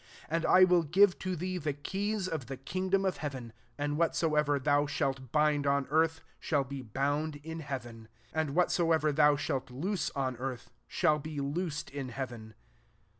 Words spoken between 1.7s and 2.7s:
keys of the